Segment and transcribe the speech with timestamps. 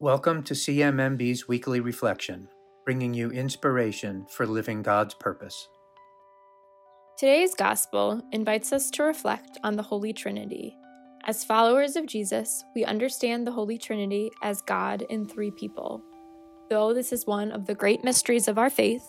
[0.00, 2.46] Welcome to CMMB's weekly reflection,
[2.84, 5.68] bringing you inspiration for living God's purpose.
[7.18, 10.76] Today's gospel invites us to reflect on the Holy Trinity.
[11.24, 16.00] As followers of Jesus, we understand the Holy Trinity as God in three people.
[16.70, 19.02] Though this is one of the great mysteries of our faith,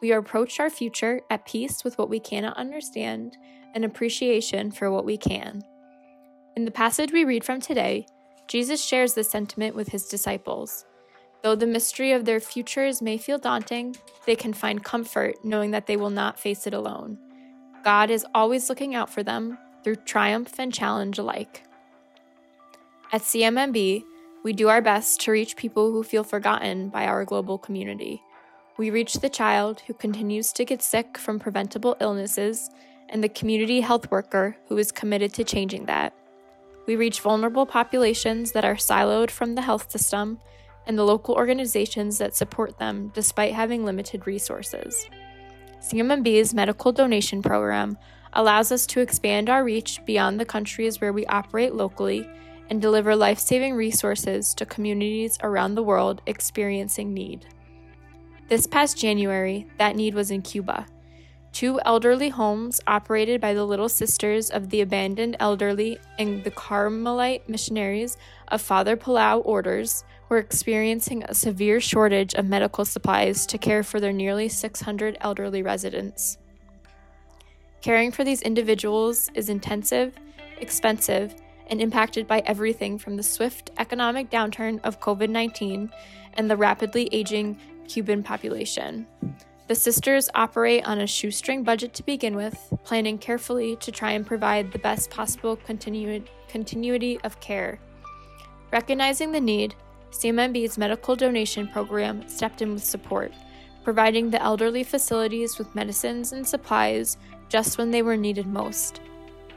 [0.00, 3.36] we approach our future at peace with what we cannot understand
[3.76, 5.62] and appreciation for what we can.
[6.56, 8.06] In the passage we read from today,
[8.48, 10.84] Jesus shares this sentiment with his disciples.
[11.42, 15.86] Though the mystery of their futures may feel daunting, they can find comfort knowing that
[15.86, 17.18] they will not face it alone.
[17.84, 21.64] God is always looking out for them through triumph and challenge alike.
[23.12, 24.04] At CMMB,
[24.44, 28.22] we do our best to reach people who feel forgotten by our global community.
[28.78, 32.70] We reach the child who continues to get sick from preventable illnesses
[33.08, 36.14] and the community health worker who is committed to changing that.
[36.86, 40.40] We reach vulnerable populations that are siloed from the health system
[40.86, 45.08] and the local organizations that support them despite having limited resources.
[45.80, 47.96] CMMB's medical donation program
[48.32, 52.28] allows us to expand our reach beyond the countries where we operate locally
[52.70, 57.46] and deliver life saving resources to communities around the world experiencing need.
[58.48, 60.86] This past January, that need was in Cuba
[61.52, 67.48] two elderly homes operated by the Little Sisters of the Abandoned Elderly and the Carmelite
[67.48, 68.16] Missionaries
[68.48, 74.00] of Father Palau orders were experiencing a severe shortage of medical supplies to care for
[74.00, 76.38] their nearly 600 elderly residents.
[77.82, 80.14] Caring for these individuals is intensive,
[80.58, 81.34] expensive,
[81.66, 85.90] and impacted by everything from the swift economic downturn of COVID 19
[86.34, 87.58] and the rapidly aging
[87.88, 89.06] Cuban population.
[89.68, 94.26] The sisters operate on a shoestring budget to begin with, planning carefully to try and
[94.26, 97.78] provide the best possible continu- continuity of care.
[98.72, 99.74] Recognizing the need,
[100.10, 103.32] CMMB's medical donation program stepped in with support,
[103.84, 107.16] providing the elderly facilities with medicines and supplies
[107.48, 109.00] just when they were needed most.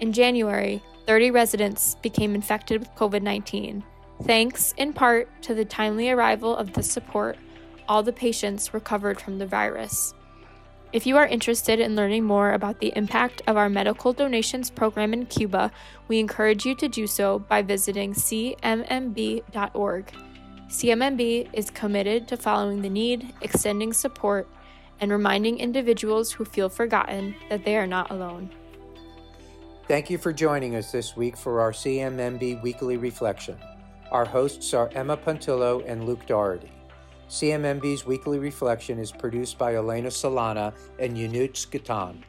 [0.00, 3.82] In January, 30 residents became infected with COVID 19,
[4.24, 7.38] thanks in part to the timely arrival of this support
[7.88, 10.14] all the patients recovered from the virus.
[10.92, 15.12] If you are interested in learning more about the impact of our medical donations program
[15.12, 15.72] in Cuba,
[16.08, 19.42] we encourage you to do so by visiting cmmb.org.
[20.68, 24.48] CMMB is committed to following the need, extending support,
[25.00, 28.50] and reminding individuals who feel forgotten that they are not alone.
[29.88, 33.56] Thank you for joining us this week for our CMMB Weekly Reflection.
[34.10, 36.70] Our hosts are Emma Puntillo and Luke Doherty.
[37.28, 42.22] CMMB's weekly reflection is produced by Elena Solana and Yanuch Gatan.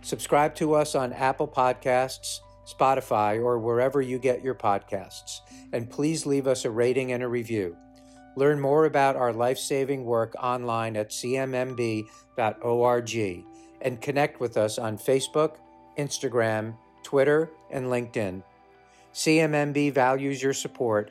[0.00, 5.40] Subscribe to us on Apple Podcasts, Spotify, or wherever you get your podcasts,
[5.74, 7.76] and please leave us a rating and a review.
[8.36, 12.04] Learn more about our life saving work online at cmmb.org
[13.82, 15.56] and connect with us on Facebook,
[15.98, 18.42] Instagram, Twitter, and LinkedIn.
[19.12, 21.10] CMMB values your support